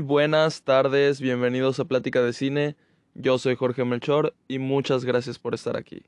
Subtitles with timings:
[0.00, 2.76] Buenas tardes, bienvenidos a Plática de Cine.
[3.14, 6.04] Yo soy Jorge Melchor y muchas gracias por estar aquí.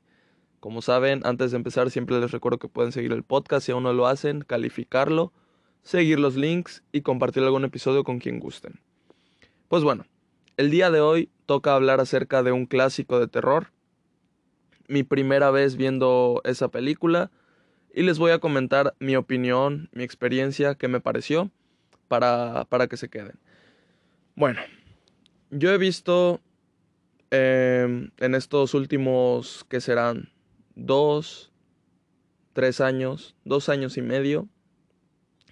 [0.59, 3.83] Como saben, antes de empezar siempre les recuerdo que pueden seguir el podcast si aún
[3.83, 5.33] no lo hacen, calificarlo,
[5.83, 8.79] seguir los links y compartir algún episodio con quien gusten.
[9.67, 10.05] Pues bueno,
[10.57, 13.71] el día de hoy toca hablar acerca de un clásico de terror.
[14.87, 17.31] Mi primera vez viendo esa película
[17.93, 21.51] y les voy a comentar mi opinión, mi experiencia, qué me pareció,
[22.07, 23.39] para, para que se queden.
[24.35, 24.61] Bueno,
[25.49, 26.41] yo he visto
[27.29, 30.29] em, en estos últimos, que serán?
[30.75, 31.51] Dos,
[32.53, 34.47] tres años, dos años y medio,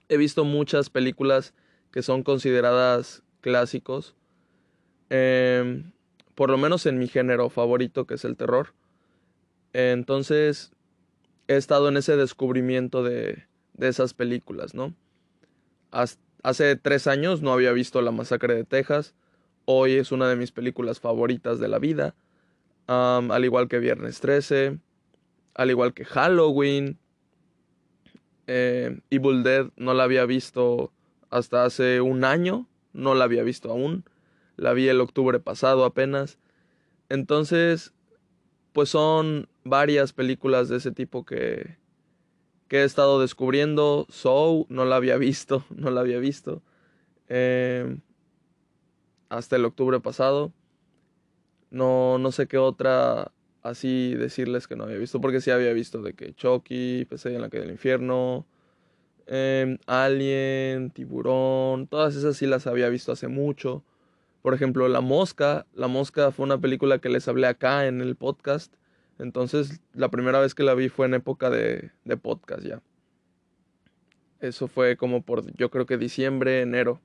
[0.08, 1.54] he visto muchas películas
[1.92, 4.16] que son consideradas clásicos,
[5.10, 5.92] em,
[6.36, 8.74] por lo menos en mi género favorito, que es el terror.
[9.74, 10.72] Entonces,
[11.48, 13.44] he estado en ese descubrimiento de,
[13.74, 14.96] de esas películas, ¿no?
[16.44, 19.16] Hace tres años no había visto La Masacre de Texas.
[19.66, 22.16] Hoy es una de mis películas favoritas de la vida.
[22.88, 24.80] al igual que Viernes 13.
[25.56, 26.98] Al igual que Halloween.
[28.48, 30.92] Eh, Evil Dead no la había visto
[31.30, 32.68] hasta hace un año.
[32.94, 34.06] No la había visto aún.
[34.56, 36.40] La vi el octubre pasado apenas.
[37.10, 37.94] Entonces,
[38.74, 41.79] pues son varias películas de ese tipo que,
[42.70, 44.06] que he estado descubriendo.
[44.10, 46.62] Soul, no la había visto, no la había visto.
[47.28, 48.00] Em,
[49.28, 50.54] hasta el octubre pasado.
[51.72, 53.32] No, no sé qué otra
[53.62, 57.42] así decirles que no había visto, porque sí había visto de que Chucky, Pesadilla en
[57.42, 58.48] la calle del infierno,
[59.28, 63.84] em, Alien, Tiburón, todas esas sí las había visto hace mucho.
[64.42, 65.66] Por ejemplo, La Mosca.
[65.74, 68.74] La Mosca fue una película que les hablé acá en el podcast.
[69.20, 72.82] Entonces, la primera vez que la vi fue en época de, podcast ya.
[74.40, 77.02] Eso fue como por, yo creo que diciembre, enero,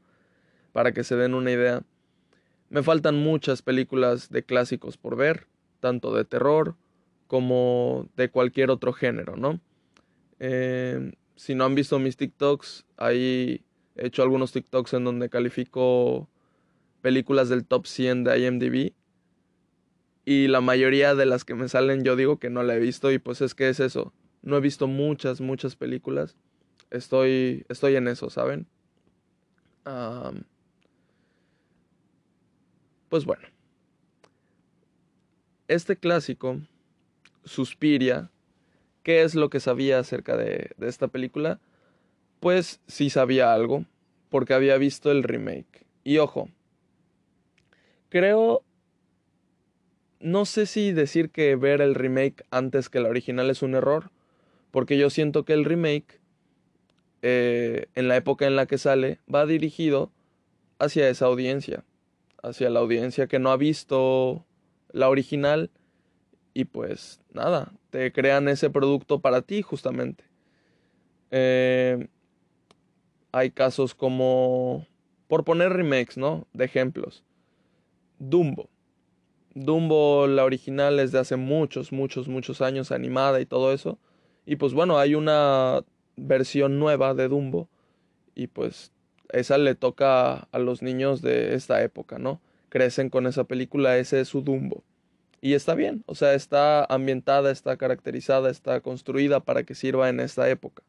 [0.72, 1.82] para que se den una idea.
[2.70, 5.48] Me faltan muchas películas de clásicos por ver,
[5.80, 6.76] tanto de terror
[7.26, 9.60] como de cualquier otro género, ¿no?
[10.38, 13.64] Eh, si no han visto mis TikToks, ahí
[13.96, 16.28] he hecho algunos TikToks en donde califico
[17.00, 18.92] películas del top 100 de IMDb.
[20.24, 23.12] Y la mayoría de las que me salen yo digo que no la he visto
[23.12, 24.12] y pues es que es eso.
[24.42, 26.36] No he visto muchas, muchas películas.
[26.90, 28.66] Estoy, estoy en eso, ¿saben?
[33.10, 33.46] pues bueno.
[35.68, 36.58] Este clásico,
[37.44, 38.30] Suspiria,
[39.02, 41.60] ¿qué es lo que sabía acerca de, de esta película?
[42.40, 43.84] Pues sí sabía algo,
[44.30, 45.86] porque había visto el remake.
[46.02, 46.48] Y ojo,
[48.08, 48.62] creo...
[50.24, 54.10] No sé si decir que ver el remake antes que la original es un error,
[54.70, 56.18] porque yo siento que el remake,
[57.20, 60.10] eh, en la época en la que sale, va dirigido
[60.78, 61.84] hacia esa audiencia,
[62.42, 64.46] hacia la audiencia que no ha visto
[64.92, 65.70] la original
[66.54, 70.24] y pues nada, te crean ese producto para ti justamente.
[71.32, 72.08] Eh,
[73.30, 74.86] hay casos como,
[75.28, 76.46] por poner remakes, ¿no?
[76.54, 77.24] De ejemplos.
[78.18, 78.70] Dumbo.
[79.54, 83.98] Dumbo, la original es de hace muchos, muchos, muchos años, animada y todo eso.
[84.46, 85.84] Y pues bueno, hay una
[86.16, 87.68] versión nueva de Dumbo.
[88.34, 88.92] Y pues
[89.30, 92.40] esa le toca a los niños de esta época, ¿no?
[92.68, 94.82] Crecen con esa película, ese es su Dumbo.
[95.40, 100.20] Y está bien, o sea, está ambientada, está caracterizada, está construida para que sirva en
[100.20, 100.82] esta época.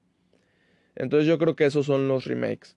[0.96, 2.76] Entonces yo creo que esos son los remakes.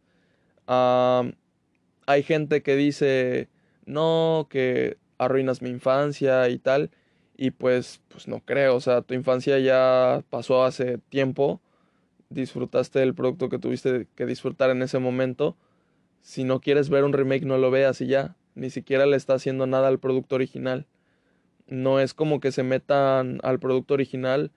[0.67, 3.49] hay gente que dice,
[3.87, 6.91] no, que arruinas mi infancia y tal.
[7.37, 11.61] Y pues, pues no creo, o sea, tu infancia ya pasó hace tiempo,
[12.31, 15.57] disfrutaste del producto que tuviste que disfrutar en ese momento.
[16.21, 18.37] Si no quieres ver un remake, no lo veas y ya.
[18.55, 20.87] Ni siquiera le está haciendo nada al producto original.
[21.69, 24.51] No es como que se metan al producto original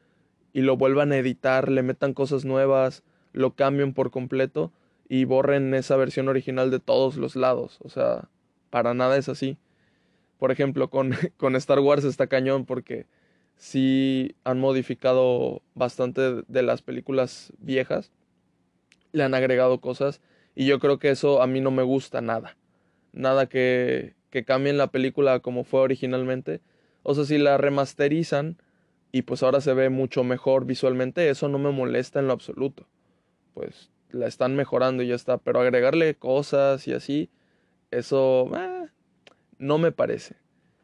[0.54, 4.72] y lo vuelvan a editar, le metan cosas nuevas, lo cambien por completo
[5.07, 7.80] y borren esa versión original de todos los lados.
[7.84, 8.30] O sea,
[8.69, 9.57] para nada es así.
[10.42, 13.06] Por ejemplo, con, con Star Wars está cañón porque
[13.58, 18.12] sí han modificado bastante de las películas viejas.
[19.12, 20.20] Le han agregado cosas
[20.56, 22.58] y yo creo que eso a mí no me gusta nada.
[23.12, 26.60] Nada que, que cambien la película como fue originalmente.
[27.04, 28.58] O sea, si la remasterizan
[29.12, 32.88] y pues ahora se ve mucho mejor visualmente, eso no me molesta en lo absoluto.
[33.54, 35.38] Pues la están mejorando y ya está.
[35.38, 37.30] Pero agregarle cosas y así,
[37.92, 38.81] eso eh,
[39.62, 40.36] no me parece.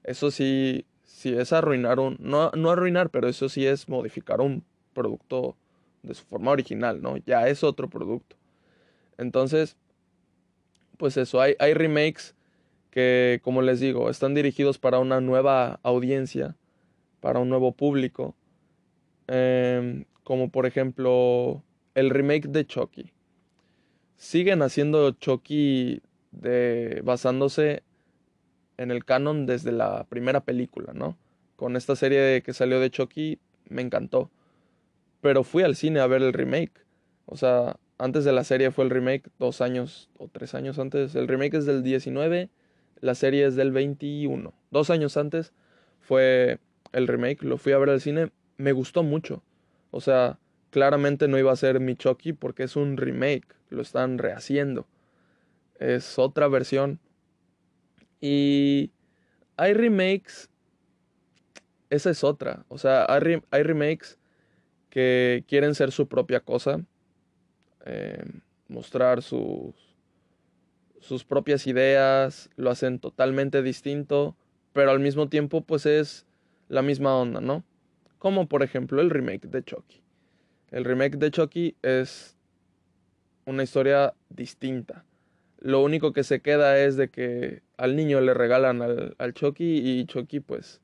[0.04, 4.64] Eso sí, sí es arruinar un, no, no arruinar, pero eso sí es modificar un
[4.94, 5.58] producto
[6.04, 7.18] de su forma original, ¿no?
[7.18, 8.38] Ya es otro producto.
[9.18, 9.76] Entonces,
[10.98, 12.36] pues eso, hay, hay remakes
[12.92, 16.56] que, como les digo, están dirigidos para una nueva audiencia,
[17.20, 18.36] para un nuevo público,
[19.28, 21.64] em, como por ejemplo
[21.96, 23.12] el remake de Chucky.
[24.18, 26.02] Siguen haciendo Chucky
[26.32, 27.84] de, basándose
[28.78, 31.18] en el canon desde la primera película, ¿no?
[31.56, 33.40] Con esta serie que salió de Chucky
[33.70, 34.30] me encantó.
[35.22, 36.86] Pero fui al cine a ver el remake.
[37.26, 41.16] O sea, antes de la serie fue el remake, dos años o tres años antes.
[41.16, 42.50] El remake es del 19,
[43.02, 44.54] la serie es del 21.
[44.70, 45.54] Dos años antes
[46.00, 46.60] fue
[46.94, 49.44] el remake, lo fui a ver al cine, me gustó mucho.
[49.92, 50.38] O sea,
[50.70, 54.88] claramente no iba a ser mi Chucky porque es un remake, lo están rehaciendo.
[55.80, 57.00] Es otra versión.
[58.20, 58.92] Y
[59.56, 60.50] hay remakes,
[61.90, 62.66] esa es otra.
[62.68, 64.18] O sea, hay, hay remakes
[64.90, 66.82] que quieren ser su propia cosa
[67.90, 68.22] eh,
[68.68, 69.74] mostrar sus,
[71.00, 74.36] sus propias ideas, lo hacen totalmente distinto,
[74.74, 76.26] pero al mismo tiempo pues es
[76.68, 77.64] la misma onda, ¿no?
[78.18, 80.02] Como por ejemplo el remake de Chucky.
[80.70, 82.36] El remake de Chucky es
[83.46, 85.06] una historia distinta.
[85.60, 89.80] Lo único que se queda es de que al niño le regalan al, al Chucky
[89.80, 90.82] y Chucky pues,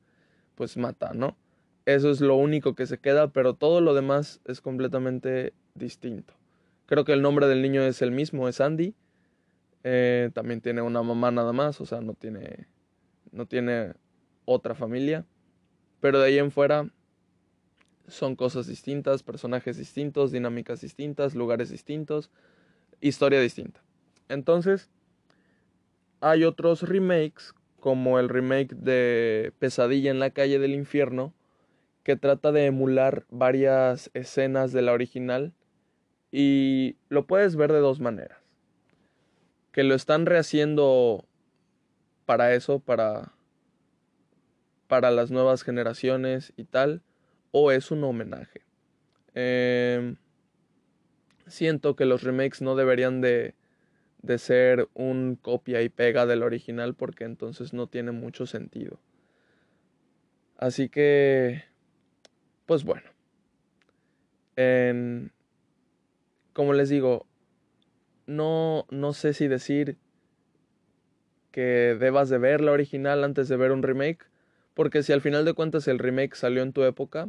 [0.54, 1.36] pues mata, ¿no?
[1.86, 6.34] Eso es lo único que se queda, pero todo lo demás es completamente distinto.
[6.86, 8.94] Creo que el nombre del niño es el mismo, es Andy.
[9.82, 12.66] Eh, también tiene una mamá nada más, o sea, no tiene,
[13.32, 13.92] no tiene
[14.46, 15.26] otra familia.
[16.00, 16.90] Pero de ahí en fuera
[18.08, 22.30] son cosas distintas, personajes distintos, dinámicas distintas, lugares distintos,
[23.00, 23.83] historia distinta.
[24.28, 24.90] Entonces,
[26.20, 31.34] hay otros remakes, como el remake de Pesadilla en la calle del infierno,
[32.02, 35.52] que trata de emular varias escenas de la original
[36.30, 38.38] y lo puedes ver de dos maneras.
[39.72, 41.26] Que lo están rehaciendo
[42.26, 43.32] para eso, para,
[44.86, 47.02] para las nuevas generaciones y tal,
[47.52, 48.62] o es un homenaje.
[49.34, 50.16] Em,
[51.46, 53.54] siento que los remakes no deberían de,
[54.24, 58.98] de ser un copia y pega del original porque entonces no tiene mucho sentido.
[60.56, 61.64] Así que,
[62.64, 63.10] pues bueno,
[64.56, 65.30] en,
[66.54, 67.26] como les digo,
[68.26, 69.98] no, no sé si decir
[71.50, 74.24] que debas de ver la original antes de ver un remake,
[74.72, 77.28] porque si al final de cuentas el remake salió en tu época,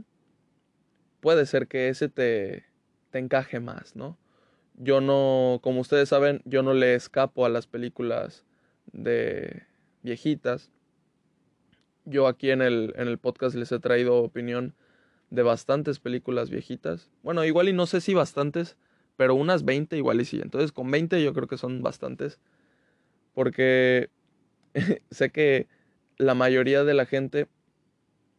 [1.20, 2.64] puede ser que ese te,
[3.12, 4.18] te encaje más, ¿no?
[4.78, 8.46] Yo no, como ustedes saben, yo no le escapo a las películas
[8.92, 9.64] de
[10.04, 10.72] viejitas.
[12.06, 14.74] Yo aquí en el, en el podcast les he traído opinión
[15.30, 17.10] de bastantes películas viejitas.
[17.24, 18.78] Bueno, igual y no sé si bastantes,
[19.18, 20.40] pero unas 20 igual y sí.
[20.42, 22.40] Entonces con 20 yo creo que son bastantes.
[23.34, 24.10] Porque
[25.12, 25.68] sé que
[26.18, 27.48] la mayoría de la gente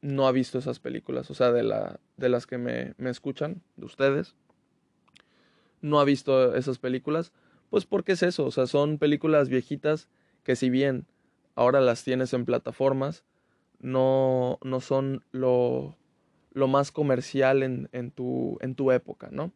[0.01, 1.31] no ha visto esas películas.
[1.31, 4.35] O sea, de, la, de las que me, me escuchan, de ustedes.
[5.87, 7.33] No ha visto esas películas.
[7.71, 8.45] Pues porque es eso.
[8.45, 10.09] O sea, son películas viejitas
[10.43, 11.07] que si bien
[11.55, 13.25] ahora las tienes en plataformas,
[13.79, 15.97] no, no son lo,
[16.53, 19.53] lo más comercial en, en, tu, en tu época, ¿no?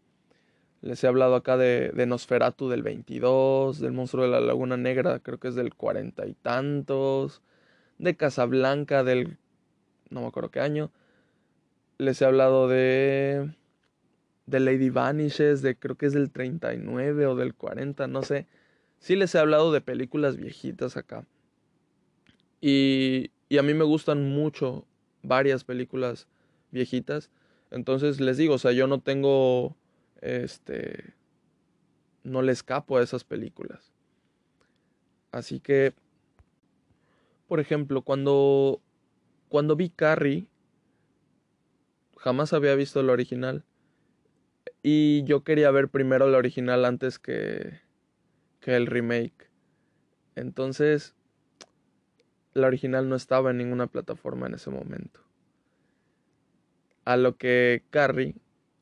[0.82, 5.18] Les he hablado acá de, de, Nosferatu del 22, del monstruo de la Laguna Negra,
[5.18, 7.42] creo que es del cuarenta y tantos,
[7.98, 9.36] de Casablanca del...
[10.08, 10.90] no me acuerdo qué año.
[11.98, 13.54] Les he hablado de...
[14.50, 18.46] de Lady Vanishes, de creo que es del 39 o del 40, no sé.
[18.98, 21.26] Sí les he hablado de películas viejitas acá.
[22.60, 24.84] Y, y a mí me gustan mucho
[25.22, 26.26] varias películas
[26.70, 27.30] viejitas.
[27.70, 29.76] Entonces les digo, o sea, yo no tengo
[30.20, 31.14] este,
[32.24, 33.92] no le escapo a esas películas.
[35.32, 35.94] Así que,
[37.46, 38.80] por ejemplo, cuando,
[39.48, 40.46] cuando vi Carrie,
[42.16, 43.64] jamás había visto la original.
[44.82, 47.80] Y yo quería ver primero la original antes que,
[48.60, 49.50] que el remake.
[50.36, 51.14] Entonces,
[52.54, 55.20] la original no estaba en ninguna plataforma en ese momento.
[57.04, 58.36] A lo que Carrie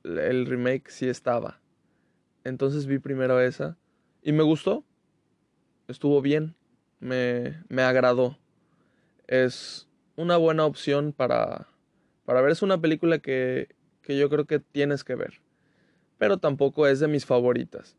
[0.05, 1.61] el remake sí estaba.
[2.45, 3.76] Entonces vi primero esa
[4.23, 4.85] y me gustó.
[5.88, 6.55] Estuvo bien.
[7.00, 8.38] Me, me agradó.
[9.26, 11.69] Es una buena opción para,
[12.25, 12.52] para ver.
[12.52, 13.69] Es una película que,
[14.02, 15.40] que yo creo que tienes que ver.
[16.19, 17.97] Pero tampoco es de mis favoritas.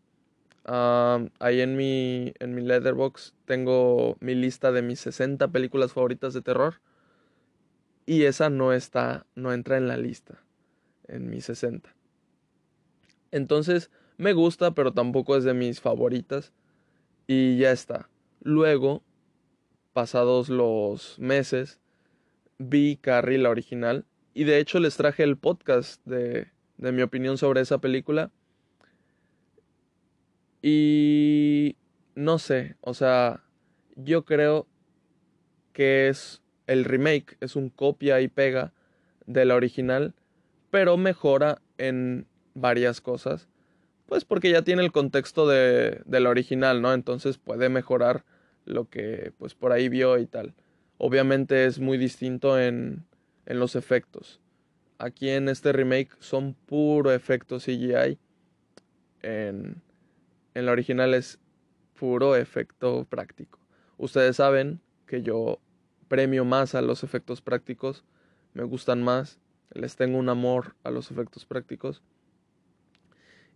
[0.66, 6.42] ahí en mi, en mi letterbox tengo mi lista de mis 60 películas favoritas de
[6.42, 6.82] terror.
[8.06, 10.44] Y esa no está, no entra en la lista
[11.10, 11.94] en mis 60.
[13.32, 16.54] Entonces, me gusta, pero tampoco es de mis favoritas.
[17.28, 18.10] Y ya está.
[18.42, 19.04] Luego,
[19.94, 21.80] pasados los meses,
[22.58, 24.06] vi Carrie, la original.
[24.34, 28.32] Y de hecho les traje el podcast de, de mi opinión sobre esa película.
[30.62, 31.76] Y
[32.16, 33.44] no sé, o sea,
[33.96, 34.68] yo creo
[35.74, 38.74] que es el remake, es un copia y pega
[39.26, 40.14] de la original,
[40.72, 43.48] pero mejora en varias cosas.
[44.08, 46.94] Pues porque ya tiene el contexto de, de la original, ¿no?
[46.94, 48.26] Entonces puede mejorar
[48.66, 50.54] lo que pues por ahí vio y tal.
[50.98, 53.06] Obviamente es muy distinto en,
[53.46, 54.42] en los efectos.
[55.00, 58.20] Aquí en este remake son puro efecto CGI.
[59.22, 59.82] En,
[60.53, 61.39] en la original es
[61.98, 63.60] puro efecto práctico.
[63.98, 65.60] Ustedes saben que yo
[66.10, 68.03] premio más a los efectos prácticos,
[68.53, 69.39] me gustan más,
[69.72, 72.01] les tengo un amor a los efectos prácticos.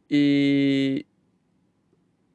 [0.08, 1.08] Y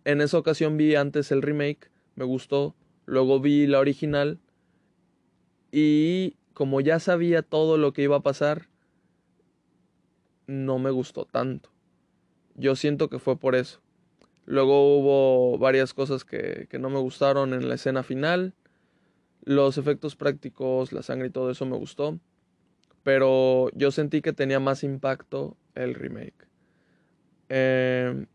[0.04, 2.74] en esa ocasión vi antes el remake, me gustó,
[3.06, 4.38] luego vi la original
[5.70, 8.68] y como ya sabía todo lo que iba a pasar,
[10.48, 11.70] no me gustó tanto.
[12.56, 13.80] Yo siento que fue por eso.
[14.44, 18.54] Luego hubo varias cosas que, que no me gustaron en la escena final.
[19.44, 22.18] Los efectos prácticos, la sangre y todo eso me gustó.
[23.04, 26.48] Pero yo sentí que tenía más impacto el remake.
[27.48, 28.26] Eh,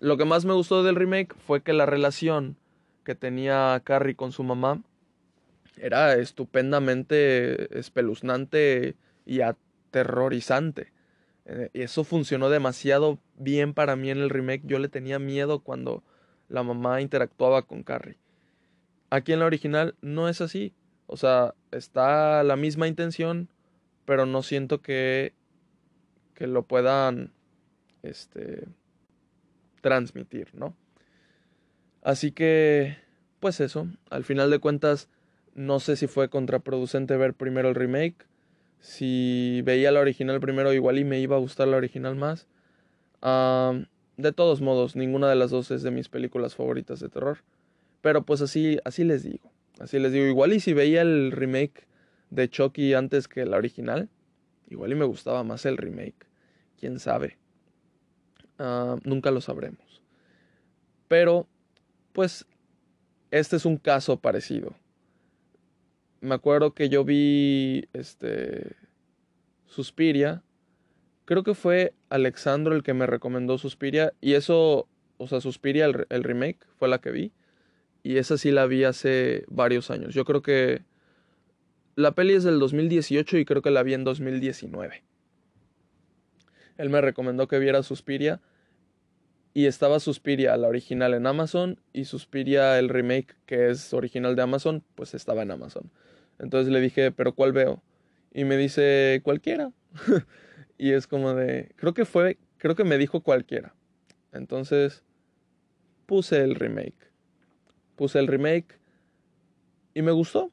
[0.00, 2.56] lo que más me gustó del remake fue que la relación
[3.04, 4.82] que tenía Carrie con su mamá
[5.76, 10.92] era estupendamente espeluznante y aterrorizante.
[11.48, 14.62] Eh, eso funcionó demasiado bien para mí en el remake.
[14.66, 16.04] Yo le tenía miedo cuando
[16.48, 18.18] la mamá interactuaba con Carrie.
[19.10, 20.74] Aquí en la original no es así.
[21.06, 23.48] O sea, está la misma intención,
[24.04, 25.32] pero no siento que,
[26.34, 27.32] que lo puedan
[28.02, 28.68] este,
[29.80, 30.76] transmitir, ¿no?
[32.02, 32.98] Así que,
[33.40, 35.08] pues eso, al final de cuentas,
[35.54, 38.26] no sé si fue contraproducente ver primero el remake
[38.80, 42.46] si veía la original primero, igual y me iba a gustar la original más.
[44.16, 47.38] de todos modos, ninguna de las dos es de mis películas favoritas de terror.
[48.00, 49.50] Pero pues así, así les digo.
[49.80, 50.26] Así les digo.
[50.26, 51.86] Igual y si veía el remake
[52.30, 54.08] de Chucky antes que la original,
[54.68, 56.26] igual y me gustaba más el remake.
[56.78, 57.38] Quién sabe.
[59.04, 60.02] nunca lo sabremos.
[61.08, 61.48] Pero,
[62.12, 62.46] pues,
[63.30, 64.74] este es un caso parecido
[66.20, 68.76] me acuerdo que yo vi este
[69.66, 70.42] Suspiria.
[71.24, 74.12] Creo que fue Alexandro el que me recomendó Suspiria.
[74.20, 77.32] Y eso, o sea, Suspiria, el, el, remake, fue la que vi.
[78.02, 80.14] Y esa sí la vi hace varios años.
[80.14, 80.82] Yo creo que
[81.96, 85.02] la peli es del 2018 y creo que la vi en 2019.
[86.78, 88.40] Él me recomendó que viera Suspiria.
[89.58, 91.80] Y estaba Suspiria, la original en Amazon.
[91.92, 95.90] Y Suspiria, el remake, que es original de Amazon, pues estaba en Amazon.
[96.38, 97.82] Entonces le dije, pero ¿cuál veo?
[98.32, 99.72] Y me dice, cualquiera.
[100.78, 103.74] y es como de, creo que fue, creo que me dijo cualquiera.
[104.30, 105.02] Entonces
[106.06, 107.10] puse el remake.
[107.96, 108.78] Puse el remake
[109.92, 110.52] y me gustó.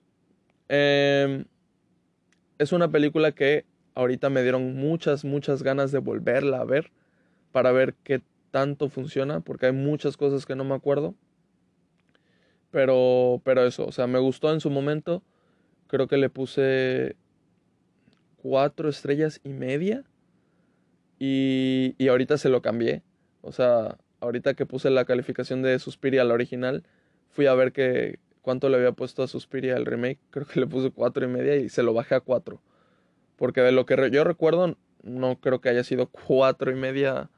[0.67, 1.45] Em,
[2.57, 6.91] es una película que ahorita me dieron muchas, muchas ganas de volverla a ver
[7.51, 8.23] para ver qué
[8.55, 11.13] tanto funciona, porque hay muchas cosas que no me acuerdo.
[12.71, 15.23] Pero, pero eso, o sea, me gustó en su momento
[15.87, 17.17] creo que le puse
[18.37, 20.05] cuatro estrellas y media.
[21.19, 23.03] Y, y ahorita se lo cambié.
[23.41, 26.85] O sea, ahorita que puse la calificación de Suspiria la original,
[27.27, 30.19] fui a ver que cuánto le había puesto a Suspiria el remake.
[30.29, 32.61] Creo que le puse cuatro y media y se lo bajé a cuatro.
[33.35, 37.29] Porque de lo que yo recuerdo, no creo que haya sido cuatro y media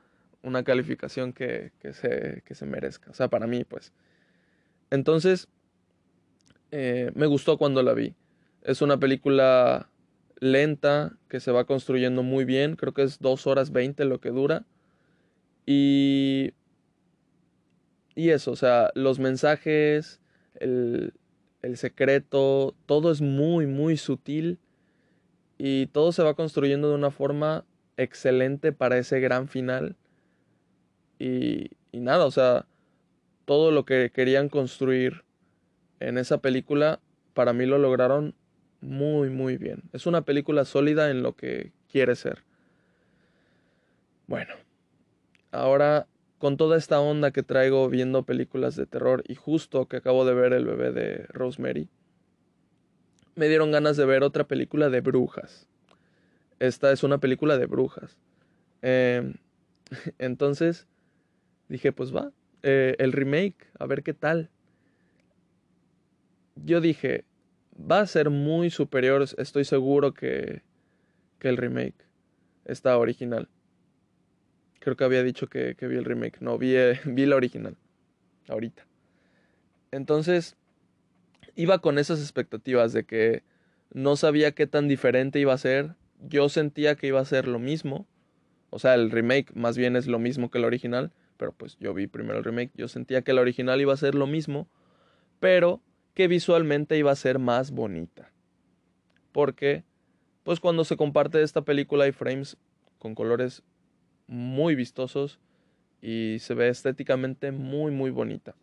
[0.43, 3.11] una calificación que, que, se, que se merezca.
[3.11, 3.93] O sea, para mí, pues.
[4.89, 5.47] Entonces,
[6.71, 8.15] eh, me gustó cuando la vi.
[8.63, 9.89] Es una película
[10.39, 12.75] lenta que se va construyendo muy bien.
[12.75, 14.65] Creo que es 2 horas 20 lo que dura.
[15.65, 16.53] Y,
[18.15, 20.21] y eso, o sea, los mensajes,
[20.55, 21.13] el,
[21.61, 24.59] el secreto, todo es muy, muy sutil.
[25.57, 27.65] Y todo se va construyendo de una forma
[27.97, 29.95] excelente para ese gran final.
[31.19, 32.65] Y, nada, o sea,
[33.45, 35.23] todo lo que querían construir
[35.99, 36.99] en esa película,
[37.33, 38.35] para mí lo lograron
[38.81, 39.83] muy, muy bien.
[39.93, 42.43] Es una película sólida en lo que quiere ser.
[44.27, 44.53] Bueno,
[45.51, 46.07] ahora
[46.37, 50.35] con toda esta onda que traigo viendo películas de terror y justo que acabo de
[50.35, 51.89] ver el bebé de Rosemary,
[53.35, 55.67] me dieron ganas de ver otra película de brujas.
[56.59, 58.17] Esta es una película de brujas.
[58.81, 59.35] Em,
[60.19, 60.87] entonces
[61.69, 62.31] dije, pues va,
[62.63, 64.49] eh, el remake, a ver qué tal.
[66.55, 67.25] yo dije,
[67.79, 70.63] va a ser muy superior, estoy seguro que,
[71.39, 72.07] que el remake
[72.65, 73.47] está original.
[74.79, 77.77] Creo que había dicho que, que vi el remake, no, vi, vi la original,
[78.47, 78.85] ahorita.
[79.91, 80.57] Entonces,
[81.55, 83.43] iba con esas expectativas de que
[83.91, 85.95] no sabía qué tan diferente iba a ser.
[86.21, 88.07] Yo sentía que iba a ser lo mismo.
[88.69, 91.93] O sea, el remake más bien es lo mismo que el original, pero pues yo
[91.93, 92.71] vi primero el remake.
[92.75, 94.67] Yo sentía que el original iba a ser lo mismo,
[95.39, 95.81] pero
[96.13, 98.31] que visualmente iba a ser más bonita.
[99.31, 99.83] Porque,
[100.43, 102.57] pues cuando se comparte esta película hay frames
[102.97, 103.63] con colores
[104.25, 105.39] muy vistosos
[106.01, 108.55] y se ve estéticamente muy, muy bonita.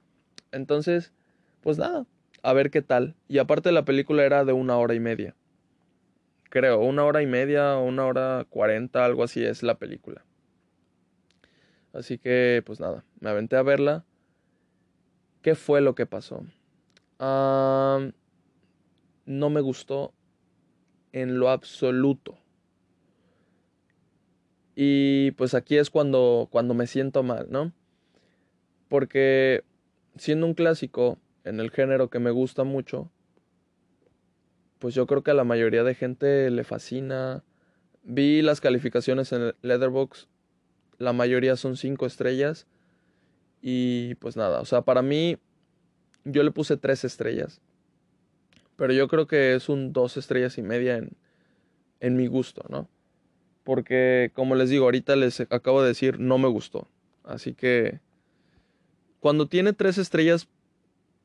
[0.52, 1.12] Entonces,
[1.60, 2.06] pues nada,
[2.42, 3.14] a ver qué tal.
[3.28, 5.34] Y aparte la película era de una hora y media.
[6.50, 10.24] Creo, una hora y media una hora cuarenta, algo así es la película.
[11.94, 14.04] Así que, pues nada, me aventé a verla.
[15.42, 16.44] ¿Qué fue lo que pasó?
[19.26, 20.12] no me gustó
[21.12, 22.36] en lo absoluto.
[24.74, 27.72] Y pues aquí es cuando, cuando me siento mal, ¿no?
[28.88, 29.64] Porque
[30.16, 33.10] siendo un clásico en el género que me gusta mucho,
[34.80, 37.42] pues yo creo que a la mayoría de gente le fascina.
[38.02, 40.28] Vi las calificaciones en Leatherbox,
[40.98, 42.66] la mayoría son 5 estrellas.
[43.60, 45.38] Y pues nada, o sea, para mí
[46.24, 47.60] yo le puse 3 estrellas.
[48.76, 51.16] Pero yo creo que es un 2 estrellas y media en,
[52.00, 52.88] en mi gusto, ¿no?
[53.62, 56.88] Porque como les digo, ahorita les acabo de decir, no me gustó.
[57.22, 58.00] Así que
[59.20, 60.48] cuando tiene 3 estrellas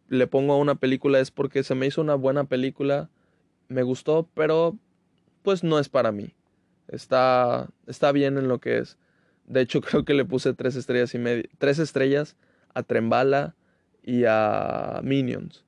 [0.10, 3.10] le pongo a una película es porque se me hizo una buena película,
[3.68, 4.78] me gustó, pero
[5.44, 6.34] pues no es para mí.
[6.88, 8.98] Está, está bien en lo que es.
[9.50, 12.38] De hecho, creo que le puse tres estrellas y media, tres estrellas
[12.74, 13.56] a Trembala
[14.02, 15.66] y a Minions.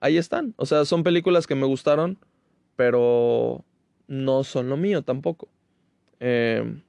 [0.00, 0.54] Ahí están.
[0.56, 2.18] O sea, son películas que me gustaron,
[2.76, 3.64] pero
[4.06, 5.48] no son lo mío tampoco.
[6.20, 6.82] Em,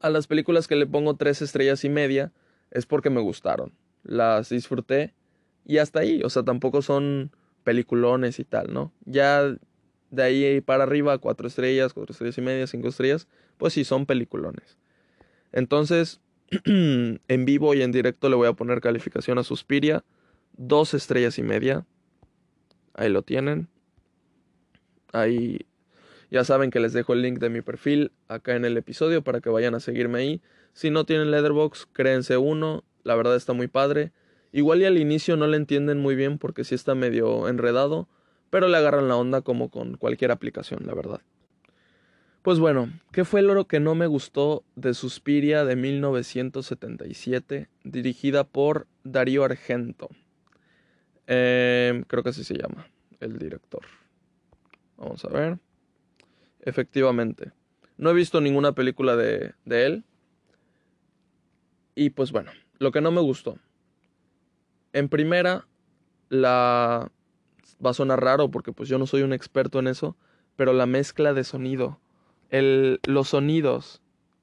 [0.00, 2.32] a las películas que le pongo tres estrellas y media
[2.70, 5.14] es porque me gustaron las disfruté
[5.64, 7.30] y hasta ahí, o sea, tampoco son
[7.64, 8.92] peliculones y tal, ¿no?
[9.04, 9.56] Ya
[10.12, 14.04] de ahí para arriba, cuatro estrellas, cuatro estrellas y media, cinco estrellas, pues sí son
[14.06, 14.78] peliculones.
[15.52, 16.20] Entonces,
[16.64, 20.04] en vivo y en directo le voy a poner calificación a Suspiria,
[20.52, 21.86] dos estrellas y media.
[22.92, 23.68] Ahí lo tienen.
[25.12, 25.66] Ahí
[26.30, 29.40] ya saben que les dejo el link de mi perfil acá en el episodio para
[29.40, 30.42] que vayan a seguirme ahí.
[30.74, 34.12] Si no tienen Leatherbox, créense uno, la verdad está muy padre.
[34.52, 38.08] Igual y al inicio no le entienden muy bien porque sí está medio enredado,
[38.52, 41.22] pero le agarran la onda como con cualquier aplicación, la verdad.
[42.42, 48.88] Pues bueno, ¿qué fue lo que no me gustó de Suspiria de 1977, dirigida por
[49.04, 50.10] Darío Argento?
[51.26, 52.88] Em, creo que así se llama,
[53.20, 53.86] el director.
[54.98, 55.58] Vamos a ver.
[56.60, 57.52] Efectivamente.
[57.96, 60.04] No he visto ninguna película de, de él.
[61.94, 63.56] Y pues bueno, lo que no me gustó.
[64.92, 65.66] En primera,
[66.28, 67.10] la...
[67.84, 70.16] Va a sonar raro porque pues yo no soy un experto en eso,
[70.56, 71.98] pero la mezcla de sonido,
[72.50, 74.00] el, los sonidos,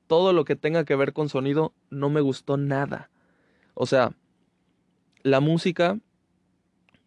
[0.08, 3.10] todo lo que tenga que ver con sonido, no me gustó nada.
[3.74, 4.14] O sea,
[5.24, 6.00] la música,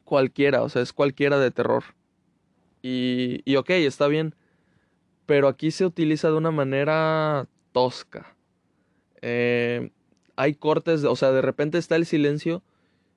[0.04, 1.84] cualquiera, o sea, es cualquiera de terror.
[2.82, 4.34] Y, y ok, está bien,
[5.26, 8.36] pero aquí se utiliza de una manera tosca.
[9.20, 9.90] Eh,
[10.36, 12.62] hay cortes, o sea, de repente está el silencio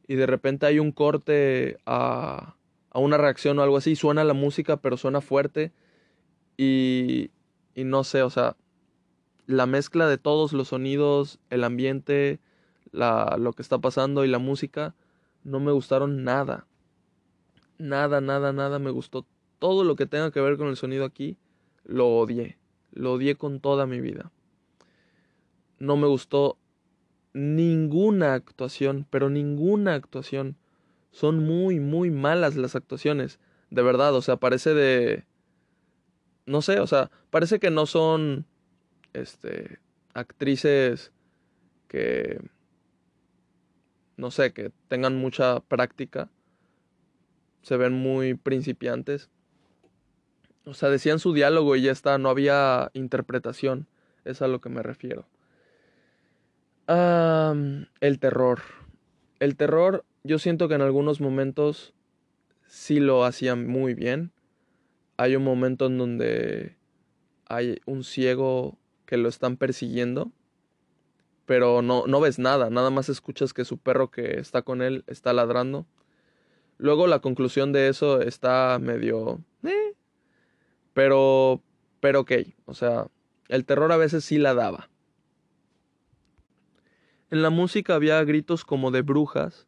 [0.08, 2.56] y de repente hay un corte a,
[2.96, 5.74] a una reacción o algo así, suena la música, pero suena fuerte
[6.56, 7.30] y,
[7.76, 8.56] y no sé, o sea,
[9.48, 12.40] la mezcla de todos los sonidos, el ambiente,
[12.94, 14.96] la, lo que está pasando y la música,
[15.44, 16.68] no me gustaron nada.
[17.78, 19.26] Nada, nada, nada me gustó.
[19.60, 21.36] Todo lo que tenga que ver con el sonido aquí,
[21.84, 22.58] lo odié.
[22.94, 24.32] Lo odié con toda mi vida.
[25.80, 26.58] No me gustó
[27.34, 30.56] ninguna actuación, pero ninguna actuación.
[31.16, 33.40] Son muy, muy malas las actuaciones.
[33.70, 35.24] De verdad, o sea, parece de...
[36.46, 38.46] No sé, o sea, parece que no son...
[39.14, 39.80] Este...
[40.14, 41.14] Actrices
[41.88, 42.42] que...
[44.18, 46.30] No sé, que tengan mucha práctica.
[47.62, 49.30] Se ven muy principiantes.
[50.66, 53.88] O sea, decían su diálogo y ya está, no había interpretación.
[54.26, 55.26] Es a lo que me refiero
[56.88, 58.62] el terror.
[59.40, 61.94] El terror, yo siento que en algunos momentos
[62.66, 64.32] sí lo hacían muy bien.
[65.18, 66.76] Hay un momento en donde
[67.48, 70.32] hay un ciego que lo están persiguiendo,
[71.46, 75.04] pero no, no ves nada, nada más escuchas que su perro que está con él
[75.06, 75.86] está ladrando.
[76.80, 79.40] Luego la conclusión de eso está medio...
[79.64, 79.94] Eh,
[80.94, 81.62] pero...
[82.00, 82.32] Pero ok,
[82.66, 83.08] o sea,
[83.48, 84.90] el terror a veces sí la daba.
[87.30, 89.68] En la música había gritos como de brujas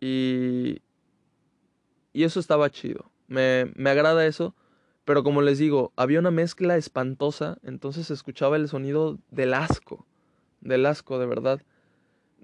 [0.00, 0.78] y...
[2.12, 3.10] Y eso estaba chido.
[3.28, 4.54] Me, me agrada eso.
[5.04, 10.06] Pero como les digo, había una mezcla espantosa, entonces escuchaba el sonido del asco.
[10.60, 11.62] Del asco, de verdad.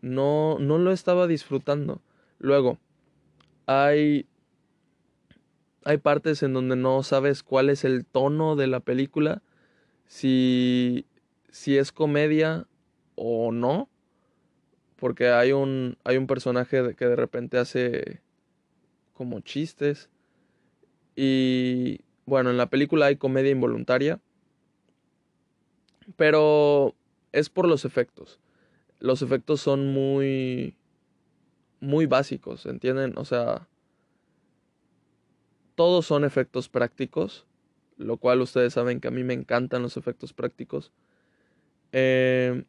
[0.00, 2.00] No, no lo estaba disfrutando.
[2.38, 2.78] Luego,
[3.66, 4.26] hay
[5.84, 9.42] hay partes en donde no sabes cuál es el tono de la película,
[10.06, 11.06] si,
[11.50, 12.66] si es comedia
[13.14, 13.88] o no,
[15.04, 18.22] porque hay un, hay un personaje que de repente hace
[19.12, 20.08] como chistes
[21.14, 24.18] y bueno, en la película hay comedia involuntaria,
[26.16, 26.94] pero
[27.32, 28.40] es por los efectos.
[28.98, 30.74] Los efectos son muy
[31.80, 33.12] muy básicos, ¿entienden?
[33.18, 33.68] O sea,
[35.74, 37.44] todos son efectos prácticos,
[37.98, 40.92] lo cual ustedes saben que a mí me encantan los efectos prácticos.
[41.92, 42.64] Eh,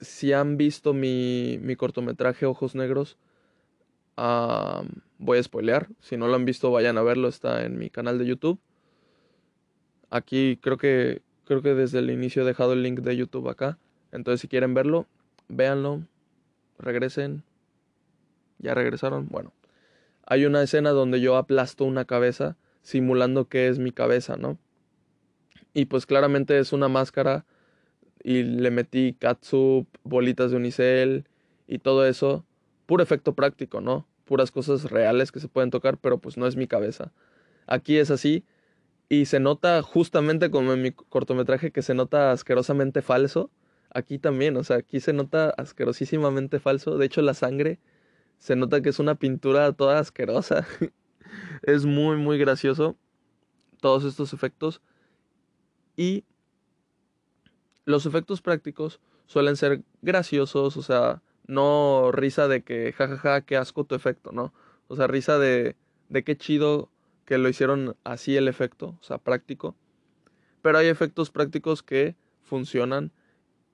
[0.00, 3.18] si han visto mi, mi cortometraje Ojos Negros,
[4.16, 5.88] voy a spoilear.
[6.00, 8.58] Si no lo han visto, vayan a verlo, está en mi canal de YouTube.
[10.10, 13.78] Aquí creo que, creo que desde el inicio he dejado el link de YouTube acá.
[14.12, 15.06] Entonces si quieren verlo,
[15.48, 16.02] véanlo,
[16.78, 17.44] regresen.
[18.58, 19.28] ¿Ya regresaron?
[19.30, 19.52] Bueno
[20.30, 24.58] hay una escena donde yo aplasto una cabeza simulando que es mi cabeza, ¿no?
[25.74, 27.44] Y pues claramente es una máscara
[28.22, 31.24] y le metí catsup, bolitas de unicel
[31.66, 32.44] y todo eso,
[32.86, 34.06] puro efecto práctico, ¿no?
[34.24, 37.12] Puras cosas reales que se pueden tocar, pero pues no es mi cabeza.
[37.66, 38.44] Aquí es así
[39.08, 43.50] y se nota justamente como en mi cortometraje que se nota asquerosamente falso.
[43.92, 46.96] Aquí también, o sea, aquí se nota asquerosísimamente falso.
[46.96, 47.80] De hecho, la sangre
[48.38, 50.66] se nota que es una pintura toda asquerosa.
[51.62, 52.96] es muy, muy gracioso
[53.80, 54.80] todos estos efectos.
[55.96, 56.24] Y
[57.84, 63.40] los efectos prácticos suelen ser graciosos, o sea, no risa de que jajaja, ja, ja,
[63.42, 64.52] qué asco tu efecto, ¿no?
[64.88, 65.76] O sea, risa de,
[66.08, 66.90] de qué chido
[67.24, 69.76] que lo hicieron así el efecto, o sea, práctico.
[70.62, 73.12] Pero hay efectos prácticos que funcionan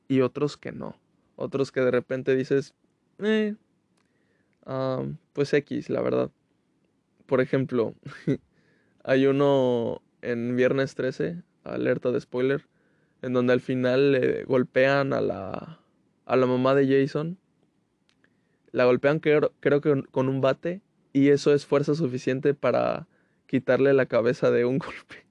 [0.09, 0.97] y otros que no.
[1.37, 2.75] Otros que de repente dices,
[3.19, 3.57] eh,
[5.33, 6.31] pues X, la verdad.
[7.27, 7.95] Por ejemplo,
[9.05, 12.67] hay uno en Viernes 13, alerta de spoiler,
[13.27, 15.81] en donde al final le golpean a la,
[16.25, 17.39] a la mamá de Jason.
[18.73, 20.81] La golpean creo, creo que con un bate
[21.13, 23.07] y eso es fuerza suficiente para
[23.47, 25.27] quitarle la cabeza de un golpe.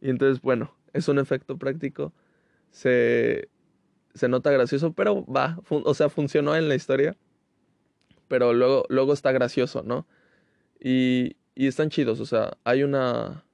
[0.00, 2.12] Y entonces, bueno, es un efecto práctico.
[2.70, 3.48] Se,
[4.14, 7.16] se nota gracioso, pero va, o sea, funcionó en la historia
[8.28, 10.06] pero luego, luego está gracioso, ¿no?
[10.80, 13.44] Y, y están chidos, o sea, hay una,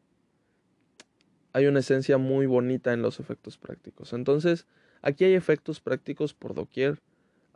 [1.55, 4.12] hay una esencia muy bonita en los efectos prácticos.
[4.12, 4.67] Entonces,
[5.03, 7.01] aquí hay efectos prácticos por doquier.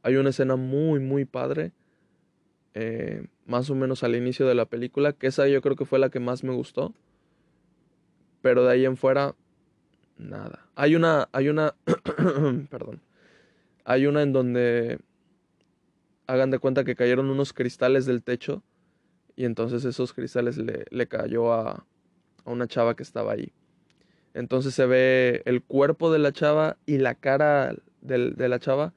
[0.04, 1.72] Hay una escena muy, muy padre,
[2.74, 5.98] eh, más o menos al inicio de la película, que esa yo creo que fue
[5.98, 6.94] la que más me gustó.
[8.40, 9.34] Pero de ahí en fuera,
[10.16, 10.64] nada.
[10.76, 11.74] Hay una, hay una,
[12.70, 13.00] perdón.
[13.84, 15.00] Hay una en donde
[16.28, 18.62] hagan de cuenta que cayeron unos cristales del techo
[19.34, 21.84] y entonces esos cristales le, le cayó a,
[22.44, 23.52] a, una chava que estaba ahí.
[24.38, 28.94] Entonces se ve el cuerpo de la chava y la cara de, la chava,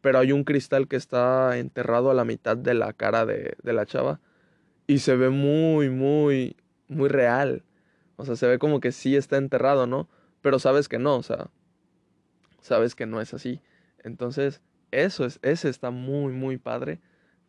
[0.00, 3.72] pero hay un cristal que está enterrado a la mitad de la cara de, de
[3.72, 4.20] la chava
[4.86, 6.54] y se ve muy, muy,
[6.86, 7.64] muy real.
[8.14, 10.08] O sea, se ve como que sí está enterrado, ¿no?
[10.42, 11.50] Pero sabes que no, o sea,
[12.60, 13.60] sabes que no es así.
[14.04, 17.00] Entonces, eso es, ese está muy, muy padre.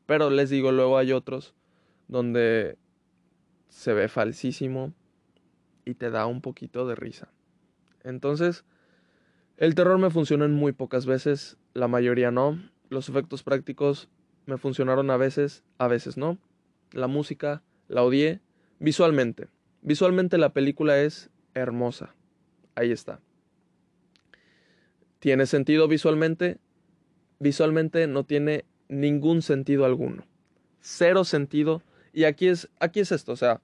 [0.08, 1.54] Pero les digo, luego hay otros
[2.08, 2.80] donde
[3.70, 4.94] se ve falsísimo
[5.86, 7.35] y te da un poquito de risa.
[8.06, 8.64] Entonces,
[9.58, 12.58] el terror me funcionó en muy pocas veces, la mayoría no.
[12.90, 14.08] Los efectos prácticos
[14.46, 16.38] me funcionaron a veces, a veces no.
[16.94, 18.40] La música la odié
[18.80, 19.50] visualmente.
[19.82, 22.16] Visualmente la película es hermosa.
[22.76, 23.20] Ahí está.
[25.20, 26.60] ¿Tiene sentido visualmente?
[27.40, 30.26] visualmente no tiene ningún sentido alguno.
[30.80, 31.82] Cero sentido.
[32.14, 33.62] Y aquí es, aquí es esto, o sea,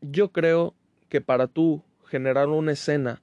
[0.00, 0.74] yo creo
[1.08, 3.22] que para tú generar una escena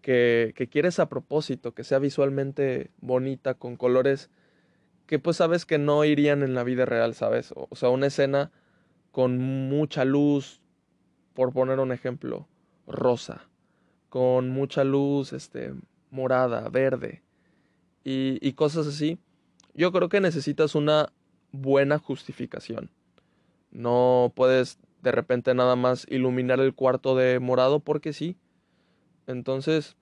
[0.00, 4.30] que, que, quieres a propósito, que sea visualmente bonita, con colores
[5.06, 7.52] que pues sabes que no irían en la vida real, ¿sabes?
[7.52, 8.52] O, o sea, una escena
[9.10, 10.60] con mucha luz,
[11.34, 12.48] por poner un ejemplo,
[12.86, 13.48] rosa,
[14.08, 15.74] con mucha luz, este,
[16.10, 17.22] morada, verde
[18.02, 19.18] y, cosas así,
[19.74, 21.12] yo creo que necesitas una
[21.52, 22.90] buena justificación.
[23.70, 28.36] No puedes de repente nada más iluminar el cuarto de morado porque sí.
[29.26, 29.96] Entonces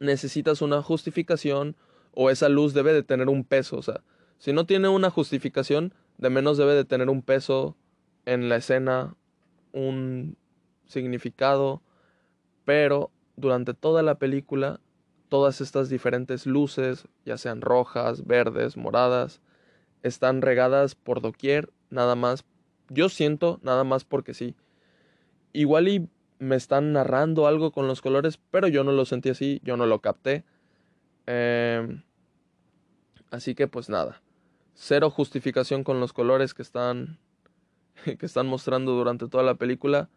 [0.00, 1.76] necesitas una justificación
[2.12, 3.76] o esa luz debe de tener un peso.
[3.76, 4.02] O sea,
[4.38, 7.76] si no tiene una justificación, de menos debe de tener un peso
[8.24, 9.16] en la escena,
[9.72, 10.36] un
[10.86, 11.82] significado.
[12.64, 14.80] Pero durante toda la película,
[15.28, 19.40] todas estas diferentes luces, ya sean rojas, verdes, moradas,
[20.02, 22.44] están regadas por doquier, nada más.
[22.88, 24.54] Yo siento nada más porque sí.
[25.52, 29.60] Igual y me están narrando algo con los colores, pero yo no lo sentí así,
[29.64, 30.44] yo no lo capté.
[31.26, 32.02] Em,
[33.30, 34.22] así que pues nada.
[34.74, 37.18] Cero justificación con los colores que están
[38.18, 40.08] que están mostrando durante toda la película.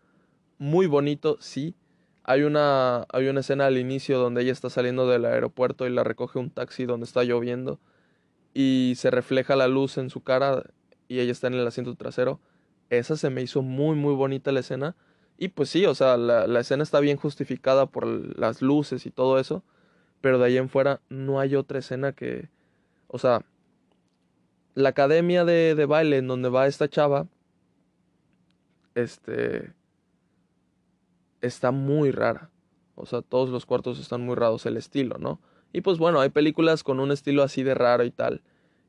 [0.57, 1.75] Muy bonito, sí.
[2.23, 6.03] Hay una, hay una escena al inicio donde ella está saliendo del aeropuerto y la
[6.03, 7.79] recoge un taxi donde está lloviendo
[8.53, 10.63] y se refleja la luz en su cara
[11.07, 12.39] y ella está en el asiento trasero.
[12.91, 14.95] Esa se me hizo muy, muy bonita la escena.
[15.37, 18.05] Y pues sí, o sea, la, la escena está bien justificada por
[18.37, 19.63] las luces y todo eso.
[20.19, 22.49] Pero de ahí en fuera no hay otra escena que...
[23.07, 23.43] O sea,
[24.75, 27.27] la academia de, de baile en donde va esta chava,
[28.93, 29.73] este,
[31.41, 32.49] está muy rara.
[32.95, 35.39] O sea, todos los cuartos están muy raros, el estilo, ¿no?
[35.73, 38.41] Y pues bueno, hay películas con un estilo así de raro y tal.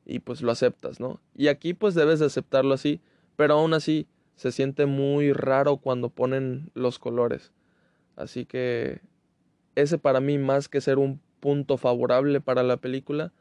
[0.05, 1.21] Y pues lo aceptas, ¿no?
[1.35, 3.01] Y aquí pues debes de aceptarlo así.
[3.35, 7.51] Pero aún así se siente muy raro cuando ponen los colores.
[8.15, 9.01] Así que
[9.75, 13.33] ese para mí más que ser un punto favorable para la película,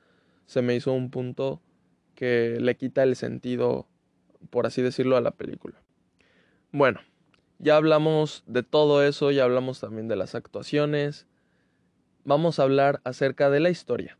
[0.46, 1.60] se me hizo un punto
[2.14, 3.86] que le quita el sentido,
[4.50, 5.80] por así decirlo, a la película.
[6.72, 7.00] Bueno,
[7.58, 11.26] ya hablamos de todo eso, ya hablamos también de las actuaciones.
[12.24, 14.18] Vamos a hablar acerca de la historia.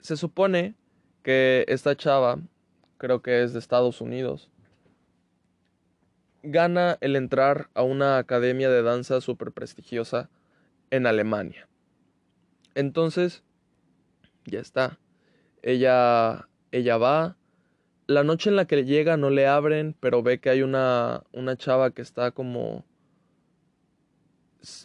[0.00, 0.74] Se supone
[1.22, 2.40] que esta chava,
[3.02, 4.48] creo que es de Estados Unidos,
[6.44, 10.30] gana el entrar a una academia de danza súper prestigiosa
[10.90, 11.68] en Alemania.
[12.76, 13.42] Entonces,
[14.44, 15.00] ya está.
[15.62, 17.36] Ella, ella va,
[18.06, 21.56] la noche en la que llega no le abren, pero ve que hay una, una
[21.56, 22.84] chava que está como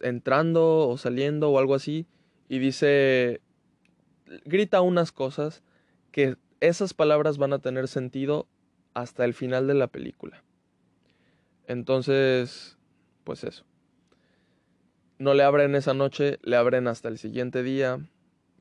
[0.01, 2.07] entrando o saliendo o algo así
[2.49, 3.41] y dice,
[4.45, 5.61] grita unas cosas
[6.11, 8.47] que esas palabras van a tener sentido
[8.93, 10.43] hasta el final de la película.
[11.65, 12.77] Entonces,
[13.23, 13.65] pues eso.
[15.19, 17.99] No le abren esa noche, le abren hasta el siguiente día.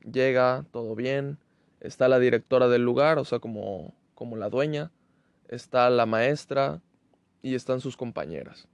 [0.03, 1.37] Llega, todo bien.
[1.79, 4.91] Está la directora del lugar, o sea, como como la dueña,
[5.47, 6.81] está la maestra
[7.43, 8.67] y están sus compañeras.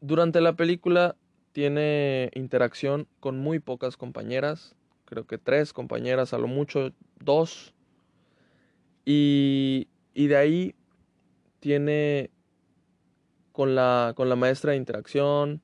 [0.00, 1.16] Durante la película
[1.50, 4.76] tiene interacción con muy pocas compañeras,
[5.12, 7.74] creo que tres compañeras, a lo mucho dos,
[9.04, 10.74] y, y de ahí
[11.60, 12.30] tiene
[13.52, 15.60] con la, con la maestra de interacción,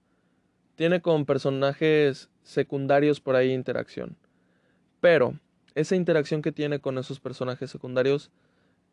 [0.75, 4.19] tiene con personajes secundarios por ahí interacción.
[5.01, 5.41] Pero
[5.75, 8.31] esa interacción que tiene con esos personajes secundarios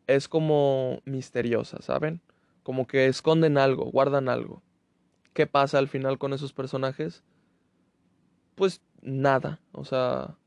[0.06, 2.22] es como misteriosa, ¿saben?
[2.62, 4.62] Como que esconden algo, guardan algo.
[5.34, 7.22] ¿Qué pasa al final con esos personajes?
[8.54, 10.38] Pues nada, o sea,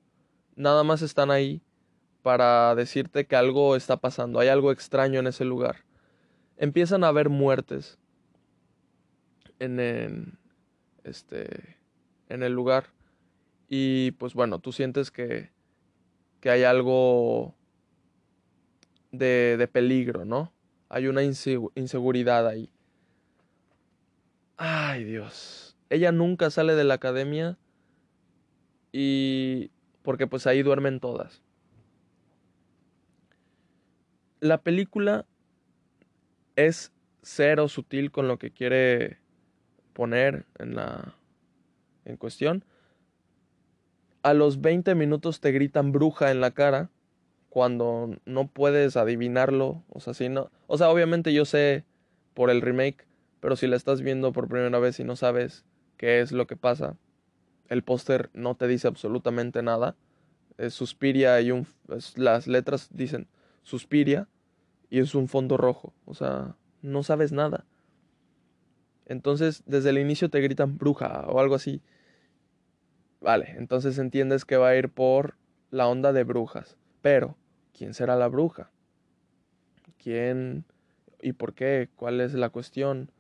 [0.60, 1.62] nada más están ahí
[2.22, 5.86] para decirte que algo está pasando, hay algo extraño en ese lugar.
[6.58, 7.98] Empiezan a haber muertes
[9.60, 10.38] en,
[11.06, 11.78] este
[12.28, 12.88] en el lugar
[13.70, 15.50] y pues bueno, tú sientes que
[16.42, 17.56] que hay algo
[19.12, 20.54] de, de peligro, ¿no?
[20.88, 22.70] Hay una inseguridad ahí.
[24.56, 25.78] Ay, Dios.
[25.90, 27.58] Ella nunca sale de la academia
[28.92, 29.72] y
[30.10, 31.44] porque pues ahí duermen todas.
[34.40, 35.28] La película
[36.56, 36.92] es
[37.22, 39.20] cero sutil con lo que quiere
[39.94, 41.14] poner en la
[42.06, 42.66] en cuestión
[44.24, 46.90] a los 20 minutos te gritan bruja en la cara
[47.50, 51.86] cuando no puedes adivinarlo, o sea, si no, o sea, obviamente yo sé
[52.34, 53.06] por el remake,
[53.42, 55.66] pero si la estás viendo por primera vez y no sabes
[55.98, 56.98] qué es lo que pasa,
[57.70, 59.96] el póster no te dice absolutamente nada.
[60.58, 61.68] Es Suspiria y un
[62.16, 63.28] las letras dicen
[63.64, 64.28] Suspiria
[64.90, 67.66] y es un fondo rojo, o sea, no sabes nada.
[69.06, 71.82] Entonces, desde el inicio te gritan bruja o algo así
[73.22, 75.36] Vale, entonces entiendes que va a ir por
[75.72, 76.78] la onda de brujas.
[77.02, 77.36] Pero,
[77.74, 78.72] ¿quién será la bruja?
[79.98, 80.66] ¿Quién
[81.22, 81.90] y por qué?
[81.96, 83.12] ¿Cuál es la cuestión?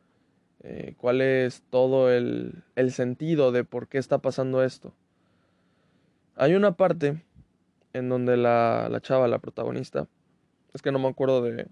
[0.62, 4.93] Eh, ¿Cuál es todo el, el sentido de por qué está pasando esto?
[6.36, 7.24] Hay una parte
[7.93, 10.08] en donde la, la chava, la protagonista,
[10.74, 11.67] es que no me acuerdo de,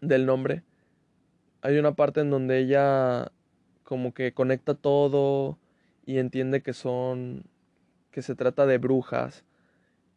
[0.00, 0.62] del nombre,
[1.62, 3.32] hay una parte en donde ella
[3.84, 5.58] como que conecta todo
[6.04, 7.44] y entiende que son,
[8.10, 9.44] que se trata de brujas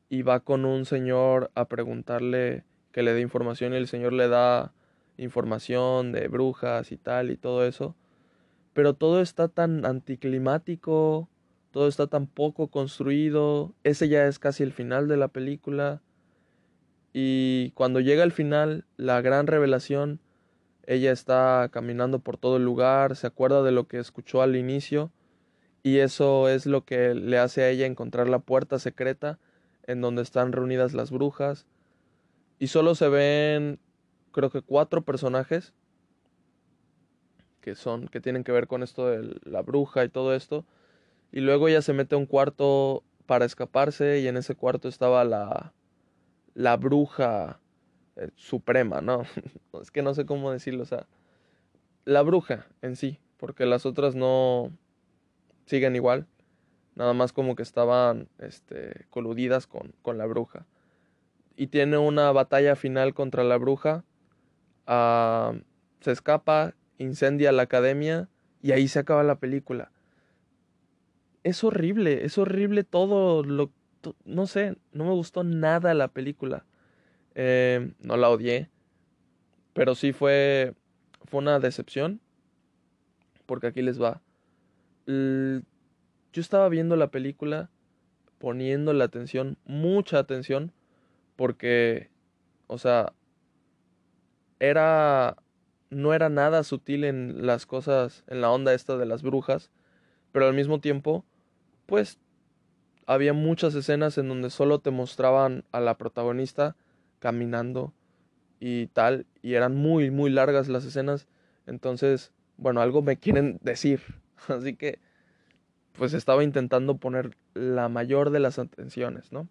[0.09, 4.27] y va con un señor a preguntarle que le dé información y el señor le
[4.27, 4.73] da
[5.17, 7.95] información de brujas y tal y todo eso.
[8.73, 11.29] Pero todo está tan anticlimático,
[11.71, 13.73] todo está tan poco construido.
[13.83, 16.01] Ese ya es casi el final de la película.
[17.13, 20.19] Y cuando llega el final, la gran revelación,
[20.85, 25.11] ella está caminando por todo el lugar, se acuerda de lo que escuchó al inicio
[25.83, 29.39] y eso es lo que le hace a ella encontrar la puerta secreta
[29.83, 31.65] en donde están reunidas las brujas.
[32.59, 33.79] Y solo se ven,
[34.37, 35.73] creo que cuatro personajes
[37.59, 40.63] que son, que tienen que ver con esto de la bruja y todo esto.
[41.31, 45.23] Y luego ella se mete a un cuarto para escaparse y en ese cuarto estaba
[45.23, 45.73] la,
[46.53, 47.59] la bruja
[48.15, 49.23] eh, suprema, ¿no?
[49.81, 51.07] es que no sé cómo decirlo, o sea,
[52.05, 54.71] la bruja en sí, porque las otras no
[55.65, 56.27] siguen igual,
[56.93, 60.67] nada más como que estaban este, coludidas con, con la bruja.
[61.55, 64.03] Y tiene una batalla final contra la bruja,
[64.87, 65.53] ah,
[66.01, 68.29] se escapa, incendia la academia
[68.61, 69.91] y ahí se acaba la película.
[71.43, 73.71] Es horrible, es horrible todo lo...
[74.25, 76.65] No sé, no me gustó nada la película.
[77.35, 78.69] Eh, no la odié,
[79.73, 80.73] pero sí fue,
[81.25, 82.19] fue una decepción,
[83.45, 84.21] porque aquí les va
[85.07, 87.69] yo estaba viendo la película
[88.37, 90.71] poniendo la atención, mucha atención,
[91.35, 92.09] porque,
[92.67, 93.13] o sea,
[94.59, 95.37] era,
[95.89, 99.71] no era nada sutil en las cosas, en la onda esta de las brujas,
[100.31, 101.25] pero al mismo tiempo,
[101.85, 102.19] pues,
[103.05, 106.75] había muchas escenas en donde solo te mostraban a la protagonista
[107.19, 107.93] caminando
[108.59, 111.27] y tal, y eran muy, muy largas las escenas,
[111.65, 114.01] entonces, bueno, algo me quieren decir,
[114.47, 114.99] Así que,
[115.93, 119.47] pues estaba intentando poner la mayor de las atenciones, ¿no?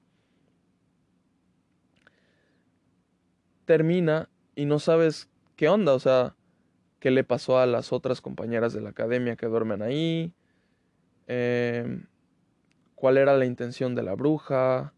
[3.65, 6.35] Termina y no sabes qué onda, o sea,
[6.99, 10.33] qué le pasó a las otras compañeras de la academia que duermen ahí,
[11.29, 12.07] em,
[12.97, 14.93] cuál era la intención de la bruja,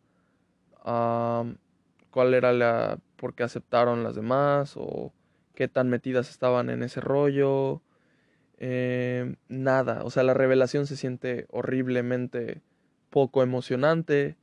[2.11, 5.13] cuál era la, por qué aceptaron las demás, o
[5.55, 7.83] qué tan metidas estaban en ese rollo,
[8.59, 12.63] eh, nada, o sea, la revelación se siente horriblemente
[13.11, 14.37] poco emocionante.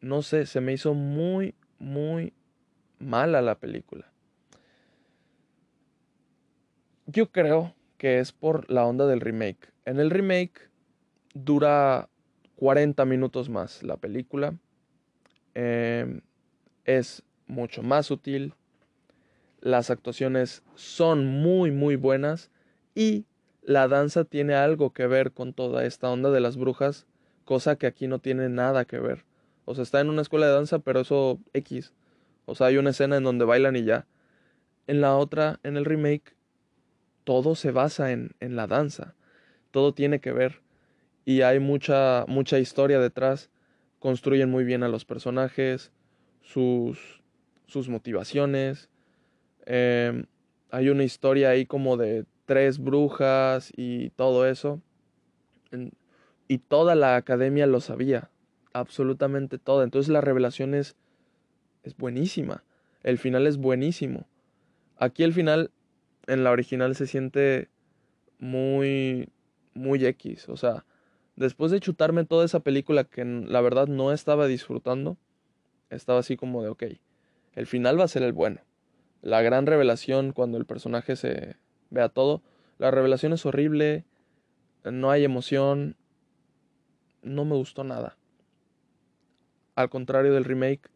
[0.00, 2.34] No sé, se me hizo muy, muy
[3.04, 4.10] mala la película.
[7.06, 9.72] Yo creo que es por la onda del remake.
[9.84, 10.70] En el remake
[11.34, 12.08] dura
[12.56, 14.54] 40 minutos más la película.
[15.54, 16.22] Em,
[16.84, 18.54] es mucho más sutil.
[19.60, 22.50] Las actuaciones son muy, muy buenas.
[22.94, 23.26] Y
[23.62, 27.06] la danza tiene algo que ver con toda esta onda de las brujas,
[27.44, 29.24] cosa que aquí no tiene nada que ver.
[29.64, 31.94] O sea, está en una escuela de danza, pero eso X.
[32.46, 34.06] O sea, hay una escena en donde bailan y ya.
[34.86, 36.36] En la otra, en el remake,
[37.24, 39.14] todo se basa en, en la danza.
[39.70, 40.60] Todo tiene que ver.
[41.24, 43.50] Y hay mucha, mucha historia detrás.
[43.98, 45.90] Construyen muy bien a los personajes,
[46.42, 47.22] sus,
[47.66, 48.90] sus motivaciones.
[49.66, 50.26] Em,
[50.70, 54.80] hay una historia ahí como de tres brujas y todo eso.
[56.46, 58.30] Y toda la academia lo sabía,
[58.72, 59.84] absolutamente toda.
[59.84, 60.96] Entonces la revelación es,
[61.84, 62.64] es buenísima.
[63.02, 64.26] El final es buenísimo.
[64.96, 65.70] Aquí el final,
[66.26, 67.68] en la original, se siente
[68.38, 69.28] muy,
[69.74, 70.48] muy X.
[70.48, 70.84] O sea,
[71.36, 75.16] después de chutarme toda esa película que la verdad no estaba disfrutando,
[75.90, 76.84] estaba así como de, ok,
[77.54, 78.60] el final va a ser el bueno.
[79.20, 81.56] La gran revelación cuando el personaje se,
[81.90, 82.42] vea todo.
[82.78, 84.04] La revelación es horrible,
[84.84, 85.96] no hay emoción,
[87.22, 88.16] no me gustó nada.
[89.76, 90.90] Al contrario del remake,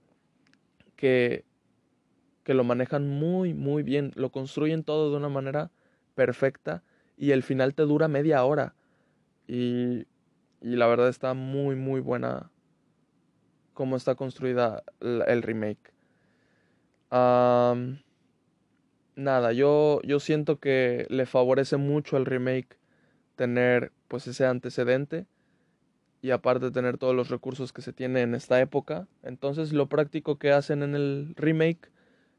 [0.99, 1.47] que,
[2.45, 5.71] que lo manejan muy, muy bien, lo construyen todo de una manera
[6.15, 6.83] perfecta
[7.17, 8.75] y el final te dura media hora.
[9.47, 10.07] Y,
[10.61, 12.51] y la verdad está muy, muy buena
[13.73, 15.95] cómo está construida el remake
[19.19, 22.79] nada, yo, yo siento que le favorece mucho al remake
[23.37, 25.27] tener pues ese antecedente
[26.21, 29.07] y aparte tener todos los recursos que se tiene en esta época.
[29.23, 31.91] Entonces lo práctico que hacen en el remake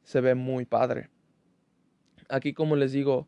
[0.04, 1.10] se ve muy padre.
[2.30, 3.28] Aquí como les digo,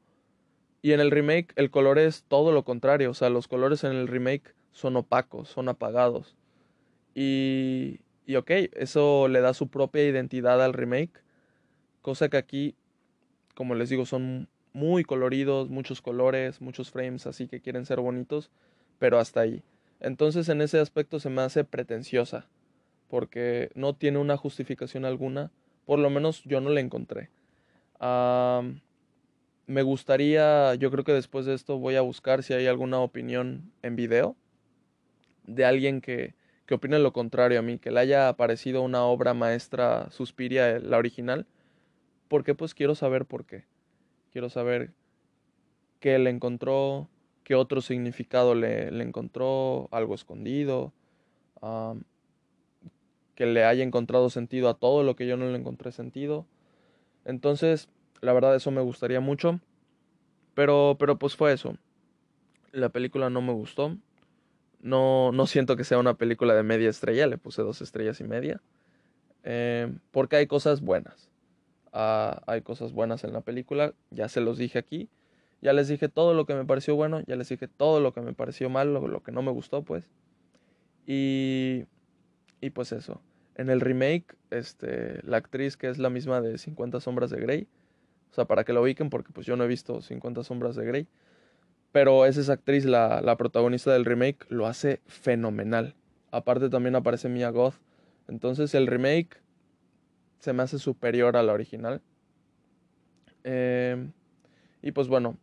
[0.81, 3.91] y en el remake el color es todo lo contrario, o sea, los colores en
[3.93, 6.35] el remake son opacos, son apagados.
[7.13, 11.21] Y, y ok, eso le da su propia identidad al remake.
[12.01, 12.75] Cosa que aquí,
[13.55, 18.49] como les digo, son muy coloridos, muchos colores, muchos frames, así que quieren ser bonitos,
[18.99, 19.63] pero hasta ahí.
[20.01, 22.47] Entonces en ese aspecto se me hace pretenciosa,
[23.07, 25.51] porque no tiene una justificación alguna,
[25.85, 27.29] por lo menos yo no la encontré.
[29.67, 33.71] me gustaría, yo creo que después de esto voy a buscar si hay alguna opinión
[33.83, 34.35] en video
[35.45, 36.33] de alguien que,
[36.65, 40.97] que opine lo contrario a mí, que le haya parecido una obra maestra Suspiria, la
[40.97, 41.45] original,
[42.27, 43.65] porque pues quiero saber por qué.
[44.31, 44.93] Quiero saber
[45.99, 47.09] qué le encontró,
[47.43, 50.93] qué otro significado le, encontró, algo escondido,
[53.35, 56.45] que le haya encontrado sentido a todo lo que yo no le encontré sentido.
[57.25, 57.89] Entonces,
[58.21, 59.59] la verdad eso me gustaría mucho.
[60.53, 61.77] Pero, pero pues fue eso.
[62.71, 63.97] La película no me gustó.
[64.81, 68.23] No, no siento que sea una película de media estrella, le puse dos estrellas y
[68.23, 68.61] media.
[69.43, 71.29] Eh, porque hay cosas buenas.
[71.93, 75.09] Ah, hay cosas buenas en la película, ya se los dije aquí.
[75.61, 78.21] Ya les dije todo lo que me pareció bueno, ya les dije todo lo que
[78.21, 80.09] me pareció mal, lo, lo que no me gustó, pues.
[81.05, 81.85] Y,
[82.61, 83.21] y pues eso.
[83.55, 87.67] En el remake, este, la actriz que es la misma de 50 sombras de Grey,
[88.31, 90.85] o sea, para que lo ubiquen, porque pues yo no he visto 50 sombras de
[90.85, 91.07] Grey,
[91.91, 95.95] pero es esa actriz, la, la protagonista del remake, lo hace fenomenal.
[96.31, 97.75] Aparte también aparece Mia Goth.
[98.27, 99.41] Entonces el remake
[100.39, 102.01] se me hace superior a la original.
[103.43, 104.11] Em,
[104.81, 105.37] y pues bueno,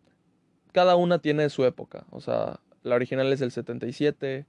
[0.72, 2.06] cada una tiene su época.
[2.10, 4.46] O sea, la original es del 77.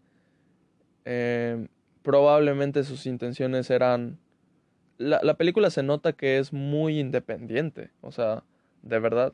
[1.05, 1.67] Em,
[2.03, 4.19] probablemente sus intenciones eran...
[4.97, 7.91] La, la película se nota que es muy independiente.
[8.01, 8.43] O sea,
[8.81, 9.33] de verdad.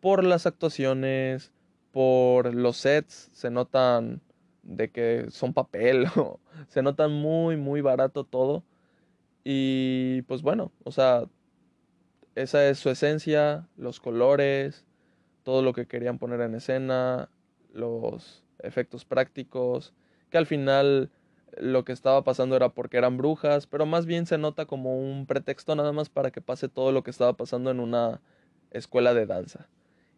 [0.00, 1.52] Por las actuaciones,
[1.92, 4.20] por los sets, se notan
[4.62, 6.06] de que son papel.
[6.68, 8.64] se notan muy, muy barato todo.
[9.44, 11.24] Y pues bueno, o sea,
[12.34, 14.84] esa es su esencia, los colores,
[15.42, 17.28] todo lo que querían poner en escena,
[17.72, 19.94] los efectos prácticos,
[20.30, 21.10] que al final
[21.58, 25.26] lo que estaba pasando era porque eran brujas, pero más bien se nota como un
[25.26, 28.20] pretexto nada más para que pase todo lo que estaba pasando en una
[28.70, 29.68] escuela de danza.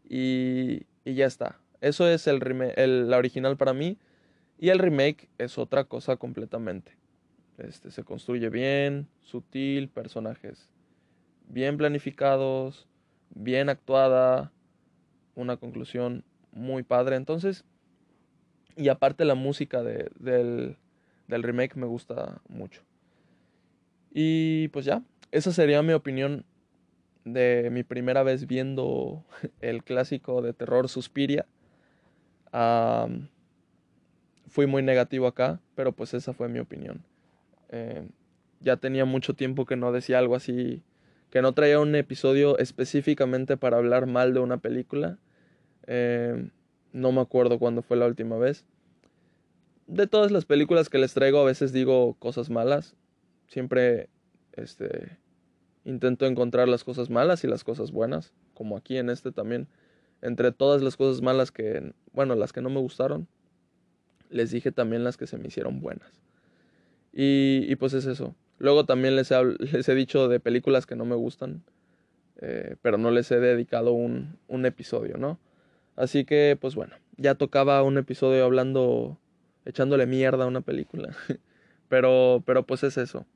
[0.09, 1.59] Y, y ya está.
[1.81, 3.99] Eso es el, la original para mí.
[4.59, 6.97] Y el remake es otra cosa completamente.
[7.59, 10.69] Este, se construye bien, sutil, personajes
[11.53, 12.89] bien planificados,
[13.35, 14.53] bien actuada,
[15.35, 17.17] una conclusión muy padre.
[17.17, 17.65] Entonces,
[18.77, 20.77] y aparte la música de, del,
[21.29, 22.83] remake me gusta mucho.
[24.13, 26.45] Y pues ya, esa sería mi opinión
[27.25, 29.25] de mi primera vez viendo
[29.61, 31.47] el clásico de terror Suspiria.
[34.49, 37.03] fui muy negativo acá, pero pues esa fue mi opinión.
[37.71, 38.07] Eh,
[38.61, 40.83] ya tenía mucho tiempo que no decía algo así,
[41.31, 45.19] que no traía un episodio específicamente para hablar mal de una película.
[45.87, 46.49] Eh,
[46.93, 48.65] no me acuerdo cuándo fue la última vez.
[49.87, 52.95] De todas las películas que les traigo a veces digo cosas malas.
[53.49, 54.09] Siempre
[54.53, 55.19] este,
[55.85, 59.69] intento encontrar las cosas malas y las cosas buenas, como aquí en este también.
[60.21, 63.27] Entre todas las cosas malas que, bueno, las que no me gustaron,
[64.31, 66.23] les dije también las que se me hicieron buenas.
[67.13, 68.35] Y, pues es eso.
[68.59, 71.63] Luego también les he, les he, dicho de películas que no me gustan,
[72.41, 75.39] eh, pero no les he dedicado un, un, episodio, ¿no?
[75.97, 79.19] Así que, pues bueno, ya tocaba un episodio hablando,
[79.65, 81.15] echándole mierda a una película.
[81.89, 83.27] pero, pero pues es eso.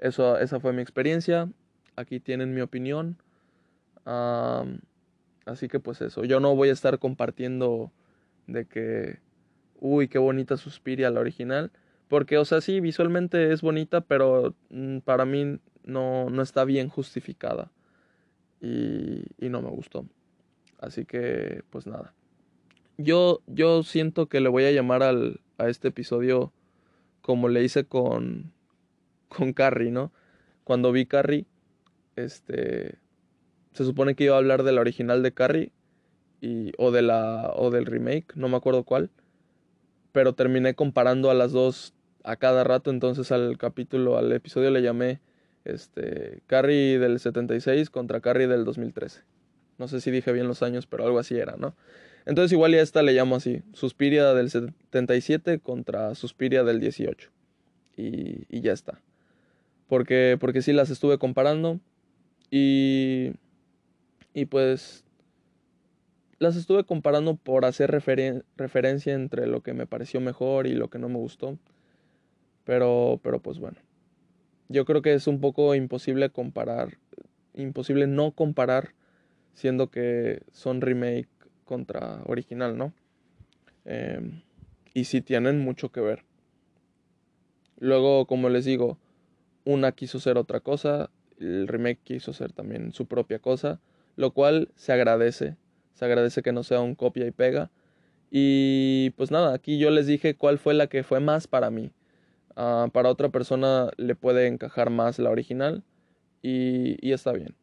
[0.00, 0.38] eso.
[0.38, 1.50] Esa fue mi experiencia.
[1.96, 3.18] Aquí tienen mi opinión.
[5.44, 6.24] así que pues eso.
[6.24, 7.92] Yo no voy a estar compartiendo
[8.46, 9.18] de que,
[9.80, 11.70] uy, qué bonita suspiria la original
[12.08, 16.88] porque, o sea, sí, visualmente es bonita, pero mm, para mí no, no está bien
[16.88, 17.70] justificada.
[18.60, 20.06] Y, y, no me gustó.
[20.78, 22.14] Así que, pues nada.
[22.96, 26.52] Yo, yo siento que le voy a llamar al, a este episodio
[27.20, 28.52] como le hice con,
[29.28, 30.12] con Carrie, ¿no?
[30.64, 31.46] Cuando vi Carrie,
[32.16, 32.98] este,
[33.72, 35.72] se supone que iba a hablar de la original de Carrie
[36.40, 39.10] y, o, de la, o del remake, no me acuerdo cuál.
[40.12, 44.82] Pero terminé comparando a las dos a cada rato, entonces al capítulo, al episodio le
[44.82, 45.20] llamé
[45.64, 49.22] este, Carrie del 76 contra Carrie del 2013.
[49.78, 51.74] No sé si dije bien los años, pero algo así era, ¿no?
[52.26, 57.30] Entonces igual ya esta le llamo así, Suspiria del 77 contra Suspiria del 18.
[57.96, 59.00] Y, y ya está.
[59.88, 61.80] Porque, porque sí las estuve comparando
[62.50, 63.32] y,
[64.34, 65.04] y pues
[66.38, 70.98] las estuve comparando por hacer referencia entre lo que me pareció mejor y lo que
[70.98, 71.58] no me gustó.
[72.64, 73.78] Pero, pero pues bueno.
[74.68, 76.98] Yo creo que es un poco imposible comparar,
[77.54, 78.90] imposible no comparar,
[79.58, 81.28] siendo que son remake
[81.64, 82.92] contra original, ¿no?
[83.84, 84.42] Em,
[84.94, 86.22] y sí tienen mucho que ver.
[87.80, 88.98] Luego, como les digo,
[89.64, 93.80] una quiso ser otra cosa, el remake quiso ser también su propia cosa,
[94.14, 95.56] lo cual se agradece,
[95.92, 97.72] se agradece que no sea un copia y pega.
[98.30, 101.90] Y pues nada, aquí yo les dije cuál fue la que fue más para mí.
[102.54, 105.82] Ah, para otra persona le puede encajar más la original
[106.42, 107.56] y, y está bien.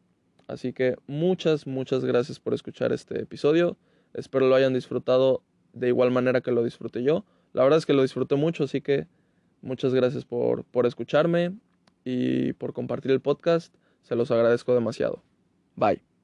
[0.47, 3.77] Así que muchas, muchas gracias por escuchar este episodio.
[4.13, 5.41] Espero lo hayan disfrutado
[5.73, 7.25] de igual manera que lo disfruté yo.
[7.53, 9.07] La verdad es que lo disfruté mucho, así que
[9.61, 11.53] muchas gracias por, por escucharme
[12.03, 13.73] y por compartir el podcast.
[14.03, 15.23] Se los agradezco demasiado.
[15.75, 16.14] Bye.